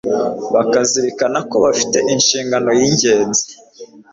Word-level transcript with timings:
bakazirikana 0.53 1.39
ko 1.49 1.55
bafite 1.65 1.97
inshingano 2.13 2.69
yingenzi 2.79 3.43